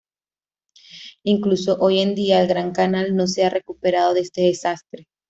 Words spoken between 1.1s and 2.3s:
Incluso hoy en